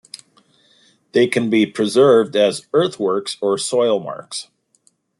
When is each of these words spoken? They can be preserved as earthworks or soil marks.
They 1.11 1.27
can 1.27 1.51
be 1.51 1.67
preserved 1.67 2.35
as 2.35 2.65
earthworks 2.73 3.37
or 3.39 3.59
soil 3.59 3.99
marks. 3.99 4.47